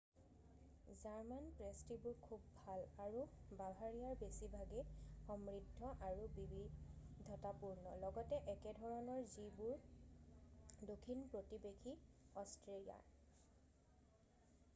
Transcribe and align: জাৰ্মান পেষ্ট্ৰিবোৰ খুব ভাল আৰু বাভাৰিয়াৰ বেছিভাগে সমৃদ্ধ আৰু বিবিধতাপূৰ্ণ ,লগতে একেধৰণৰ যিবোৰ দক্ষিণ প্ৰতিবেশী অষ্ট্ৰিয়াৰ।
জাৰ্মান 0.99 1.49
পেষ্ট্ৰিবোৰ 1.57 2.15
খুব 2.27 2.45
ভাল 2.61 2.79
আৰু 3.03 3.19
বাভাৰিয়াৰ 3.57 4.15
বেছিভাগে 4.23 4.85
সমৃদ্ধ 5.27 5.91
আৰু 6.07 6.25
বিবিধতাপূৰ্ণ 6.39 7.93
,লগতে 8.05 8.39
একেধৰণৰ 8.55 9.21
যিবোৰ 9.35 10.91
দক্ষিণ 10.93 11.21
প্ৰতিবেশী 11.35 11.93
অষ্ট্ৰিয়াৰ। 12.43 13.05